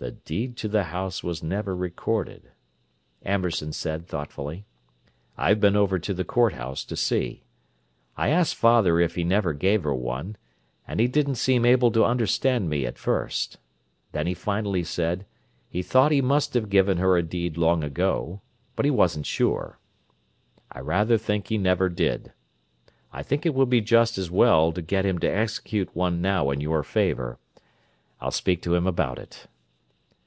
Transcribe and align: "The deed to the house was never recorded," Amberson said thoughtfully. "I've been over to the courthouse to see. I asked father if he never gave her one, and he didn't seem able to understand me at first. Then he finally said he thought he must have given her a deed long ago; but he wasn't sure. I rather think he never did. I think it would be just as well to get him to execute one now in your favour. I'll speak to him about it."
"The 0.00 0.12
deed 0.12 0.56
to 0.56 0.66
the 0.68 0.84
house 0.84 1.22
was 1.22 1.42
never 1.42 1.76
recorded," 1.76 2.52
Amberson 3.22 3.74
said 3.74 4.06
thoughtfully. 4.06 4.64
"I've 5.36 5.60
been 5.60 5.76
over 5.76 5.98
to 5.98 6.14
the 6.14 6.24
courthouse 6.24 6.86
to 6.86 6.96
see. 6.96 7.44
I 8.16 8.30
asked 8.30 8.54
father 8.54 8.98
if 8.98 9.14
he 9.14 9.24
never 9.24 9.52
gave 9.52 9.82
her 9.82 9.94
one, 9.94 10.36
and 10.88 11.00
he 11.00 11.06
didn't 11.06 11.34
seem 11.34 11.66
able 11.66 11.90
to 11.90 12.02
understand 12.02 12.70
me 12.70 12.86
at 12.86 12.96
first. 12.96 13.58
Then 14.12 14.26
he 14.26 14.32
finally 14.32 14.84
said 14.84 15.26
he 15.68 15.82
thought 15.82 16.12
he 16.12 16.22
must 16.22 16.54
have 16.54 16.70
given 16.70 16.96
her 16.96 17.18
a 17.18 17.22
deed 17.22 17.58
long 17.58 17.84
ago; 17.84 18.40
but 18.76 18.86
he 18.86 18.90
wasn't 18.90 19.26
sure. 19.26 19.78
I 20.72 20.80
rather 20.80 21.18
think 21.18 21.48
he 21.48 21.58
never 21.58 21.90
did. 21.90 22.32
I 23.12 23.22
think 23.22 23.44
it 23.44 23.52
would 23.52 23.68
be 23.68 23.82
just 23.82 24.16
as 24.16 24.30
well 24.30 24.72
to 24.72 24.80
get 24.80 25.04
him 25.04 25.18
to 25.18 25.28
execute 25.28 25.94
one 25.94 26.22
now 26.22 26.48
in 26.48 26.62
your 26.62 26.82
favour. 26.82 27.38
I'll 28.18 28.30
speak 28.30 28.62
to 28.62 28.74
him 28.74 28.86
about 28.86 29.18
it." 29.18 29.46